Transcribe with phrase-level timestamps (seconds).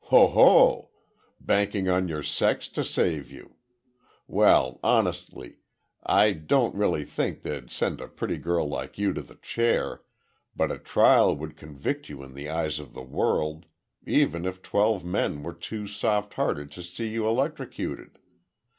[0.05, 0.89] "Ho, ho.
[1.39, 3.57] Banking on your sex to save you!
[4.25, 5.57] Well, honestly,
[6.03, 10.01] I don't really think they'd send a pretty girl like you to the chair,
[10.55, 13.67] but a trial would convict you in the eyes of the world,
[14.03, 18.17] even if twelve men were too soft hearted to see you electrocuted.